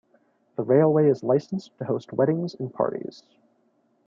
The 0.55 0.63
railway 0.63 1.09
is 1.11 1.21
licensed 1.21 1.77
to 1.77 1.85
host 1.85 2.11
weddings 2.11 2.55
and 2.55 2.73
parties. 2.73 3.21